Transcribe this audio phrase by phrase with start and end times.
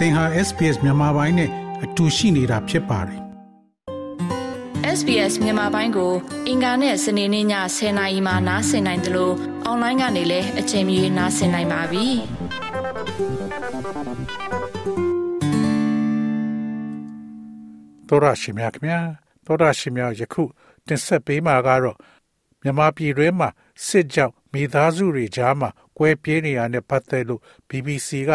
[0.00, 1.50] သင်ဟာ SPS မြန်မာပိုင်းနဲ့
[1.84, 3.20] အတူရှိနေတာဖြစ်ပါတယ်
[4.98, 6.12] SBS မြန်မာပိုင်းကို
[6.48, 7.46] အင်ကာနဲ့စနေနေ့ည
[7.76, 9.34] 10:00နာရီမှနားဆင်နိုင်တယ်လို့
[9.64, 12.06] အွန်လိုင်းကနေလည်းအချိန်မီနားဆင်နိုင်ပါပြီ။
[18.08, 18.98] သောရရှိမြခင်ဗျာ
[19.46, 20.42] သောရရှိမြယခု
[20.86, 21.98] တင်ဆက်ပေးမှာကတော့
[22.62, 23.48] မြန်မာပြည်တွင်းမှာ
[23.86, 28.30] စစ်ကြောင့်မိသားစုတွေကြားမှာကွဲပြေးနေရတဲ့ပတ်သက်လို့ BBC က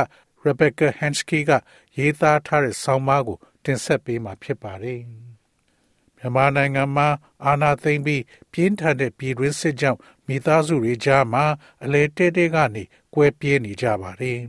[0.46, 1.52] Rebecca Henschke က
[1.98, 5.00] ရေးသားထားတဲ့ဆောင်းပါးကို တင်ဆက်ပေးမှာဖြစ်ပါတယ်။
[6.18, 7.08] မြန်မာနိုင်ငံမှာ
[7.46, 11.46] အာဏာသိမ်းပြီးပြင်းထန်တဲ့ပြည်တွင်းစစ်ကြောင့်မိသားစုတွေကြားမှာ
[11.84, 14.40] အလေတဲတဲကနေကွဲပြေးနေကြပါတယ်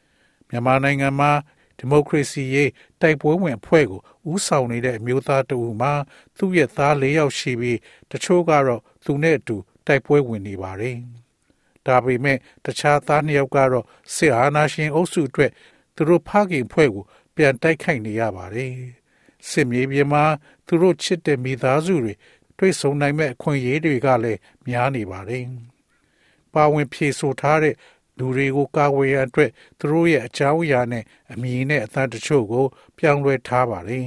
[0.48, 1.32] ။မြန်မာနိုင်ငံမှာ
[1.78, 4.00] ဒီမိုကရေစီရေးတိုက်ပွဲဝင်အဖွဲ့ကို
[4.32, 5.92] ဥဆောင်နေတဲ့အမျိုးသားတဦးမှာ
[6.36, 7.78] သူ့ရဲ့သား၄ယောက်ရှိပြီး
[8.10, 10.98] တချို့ကတော့သူနဲ့အတူတိုက်ပွဲဝင်နေပါတယ်။
[11.86, 13.84] ဒါပေမဲ့တခြားသားနှစ်ယောက်ကတော့
[14.14, 15.50] စစ်အာဏာရှင်အုပ်စုအတွက်
[15.94, 17.04] သူတို့ဖခင်ဖွဲ့ကို
[17.36, 18.72] ပြန်တိုက်ခိုက်နေရပါတယ်
[19.48, 20.24] စစ်မြေပြင်မှာ
[20.66, 22.14] သူတို့ချစ်တဲ့မိသားစုတွေ
[22.58, 25.46] တွေ့ဆုံနိုင်မဲ့အခွင့်အရေးတွေကလည်းများနေပါတယ်
[26.54, 27.74] ပါဝင်ဖြေဆိုထားတဲ့
[28.18, 32.66] လူတွေကိုကာကွယ်ရန်အတွက်သူတို့ရဲ့အကြောင်းအရာနဲ့အမည်နဲ့အသံတချို့ကို
[32.98, 34.06] ပြောင်းလဲထားပါတယ်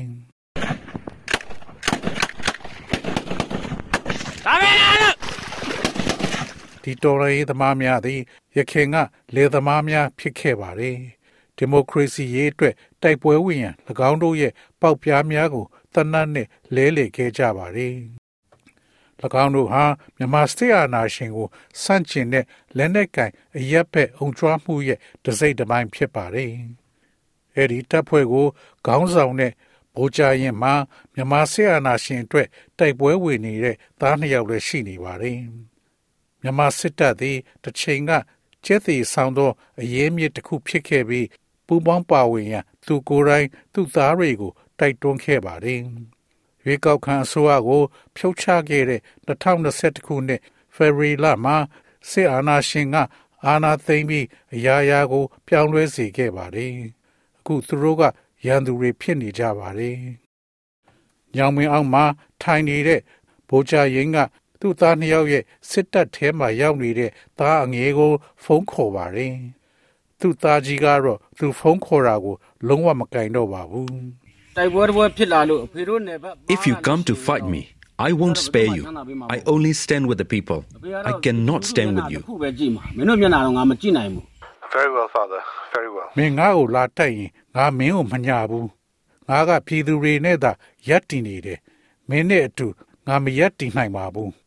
[4.45, 4.71] ဒါပဲ
[6.88, 8.21] ဒီတော်လှန်ရေးသမားများသည်
[8.57, 8.95] ရခင်က
[9.35, 10.81] လေသမားများဖြစ်ခဲ့ပါれ
[11.57, 13.75] ဒီမိုကရေစီရေးအတွက်တိုက်ပွဲဝင်ရန်၎
[14.09, 17.77] င်းတို့ရဲ့ပေါက်ပြားများကိုတနတ်နဲ့လဲလေခဲ့ကြပါれ၎
[19.43, 19.83] င်းတို့ဟာ
[20.17, 21.47] မြန်မာစတေအာနာရှင်ကို
[21.83, 22.45] စန့်ကျင်တဲ့
[22.77, 26.52] လက်နက်ကင်အရက်ဘက်အုံကျွားမှုရဲ့တစိမ့်တစ်ပိုင်းဖြစ်ပါတယ်။
[27.55, 28.47] အဲဒီတပ်ဖွဲ့ကို
[28.85, 29.53] ခေါင်းဆောင်တဲ့
[29.95, 30.73] ဗိုလ်ကြရင်မှာ
[31.13, 32.47] မြန်မာစတေအာနာရှင်အတွက်
[32.80, 35.41] တိုက်ပွဲဝင်နေတဲ့သားနှစ်ယောက်လည်းရှိနေပါတယ်။
[36.41, 38.11] မြန်မာစစ်တပ်သည်တစ်ချိန်က
[38.66, 41.27] ကျက်သေးဆောင်သောအရေးမြစ်တစ်ခုဖြစ်ခဲ့ပြီး
[41.67, 45.81] ပူပေါင်းပါဝင်ရန်သူကိုယ်တိုင်သူ့သားတွေကိုတိုက်တွန်းခဲ့ပါတယ်။
[46.65, 47.83] ရွေးကောက်ခံအစိုးရကို
[48.15, 50.42] ဖြုတ်ချခဲ့တဲ့2021ခုနှစ်
[50.75, 51.58] ဖေဖော်ဝါရီလမှာ
[52.09, 52.95] စစ်အာဏာရှင်က
[53.45, 54.25] အာဏာသိမ်းပြီး
[54.55, 56.71] အရာရာကို ပြောင်းလဲစေခဲ့ပါတယ်။
[57.37, 58.04] အခုသူတို့က
[58.45, 59.98] ရန်သူတွေဖြစ်နေကြပါတယ်။
[61.36, 62.04] ညောင်မင်းအောင်မှာ
[62.42, 63.02] ထိုင်နေတဲ့
[63.49, 64.17] ဗိုလ်ချရင်က
[64.59, 68.11] သူ့သားနှစ်ယောက်ရဲ့စစ်တပ်ထဲမှာရောက်နေတဲ့သားအငယ်ကို
[68.43, 69.33] ဖုန်းခေါ်ပါတယ်။
[70.19, 72.35] သူ့သားကြီးကတော့သူဖုန်းခေါ်တာကို
[72.67, 73.87] လုံးဝမကင်တော့ပါဘူး။
[74.57, 77.61] တိုက်ပွဲပွဲဖြစ်လာလို့ဖေတို့နယ်ဘက် If you come to fight me
[77.99, 78.83] I won't spare you.
[79.27, 80.65] I only stand with the people.
[81.03, 82.19] I cannot stand with you.
[84.71, 85.41] Very well, father.
[85.73, 86.09] Very well.
[86.17, 88.65] မင်းငါ့ကိုလာတိုက်ရင်ငါမင်းကိုမညာဘူး။
[89.29, 90.51] ငါကပြည်သူတွေနဲ့သာ
[90.87, 91.59] ရက်တည်နေတယ်။
[92.09, 92.67] မင်းနဲ့အတူ
[93.07, 94.29] ငါမရက်တည်နိုင်ပါဘူး။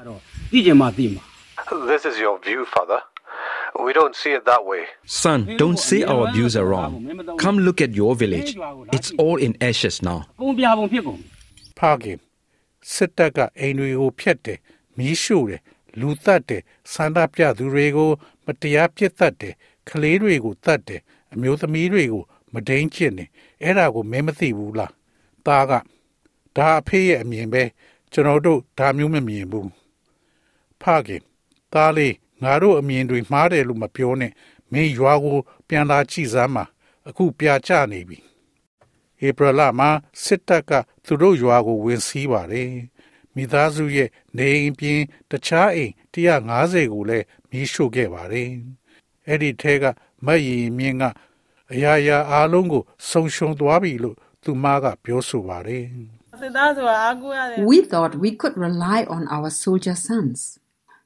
[1.91, 3.01] This is your view, Father.
[3.85, 4.83] We don't see it that way.
[5.05, 6.91] Son, don't say our views are wrong.
[7.37, 8.57] Come look at your village.
[8.91, 10.19] It's all in ashes now.
[11.79, 12.17] ဖခင်
[12.93, 14.59] စစ်တပ်ကအိမ်တွေကိုဖျက်တယ်
[14.97, 15.61] မီးရှို့တယ်
[15.99, 16.61] လူသတ်တယ်
[16.93, 18.09] ဆန္ဒပြသူတွေကို
[18.45, 19.53] မတရားပြစ်တတ်တယ်
[19.89, 21.01] ကလေးတွေကိုတတ်တယ်
[21.33, 22.23] အမျိုးသမီးတွေကို
[22.53, 23.25] မဒိန်ချစ်နေ
[23.63, 24.91] အဲ့ဒါကိုမင်းမသိဘူးလား
[25.47, 25.71] ตาက
[26.57, 27.63] ဒါအဖေရဲ့အမြင်ပဲ
[28.11, 29.80] ကျွန်တော်တို့ဒါမျိုးမမြင်ဘူး
[30.83, 31.21] ဖခင်
[31.73, 34.31] သားလေးငါတို့အမြင်တွေမှားတယ်လို့မပြောနဲ့
[34.71, 35.37] မင်းရွာကို
[35.67, 36.65] ပြန်လာကြည့်စမ်းပါ
[37.07, 38.19] အခုပြာကျနေပြီ
[39.25, 39.89] ဧပြီလမှာ
[40.23, 40.71] စစ်တပ်က
[41.05, 42.69] သူတို့ရွာကိုဝင်စီးပါတယ်
[43.35, 44.99] မိသားစုရဲ့နေအိမ်ပြင်
[45.29, 48.49] တခြားအိမ်150ကိုလည်းမီးရှို့ခဲ့ပါတယ်
[49.27, 49.83] အဲ့ဒီထဲက
[50.25, 51.03] မတ်ရီမြင့်က
[51.73, 55.85] အရာရာအားလုံးကိုဆုံရှုံသွားပြီလို့သူမကပြောဆိုပါတယ်
[57.71, 60.39] We thought we could rely on our soldier sons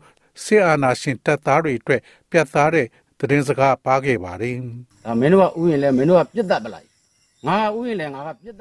[0.43, 2.87] စစ်အာဏာရှင်တပ်သားတွေအတွက်ပြတ်သားတဲ့
[3.25, 4.55] သတင်းစကားပါခဲ့ပါတယ်။
[5.05, 6.87] ဒါမင်းတို့ကဥယျာဉ်လဲမင်းတို့ကပြစ်တတ်ပလိုက်